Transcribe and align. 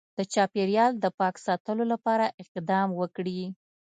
د 0.17 0.19
چاپیریال 0.33 0.91
د 0.99 1.05
پاک 1.19 1.35
ساتلو 1.45 1.83
لپاره 1.93 2.25
اقدام 2.43 2.87
وکړي 2.99 3.41